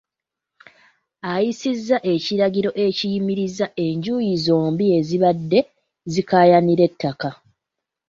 [1.33, 5.59] Ayisizza ekiragiro ekiyimiriza enjuyi zombi ezibadde
[6.11, 7.29] zikaayanira ettaka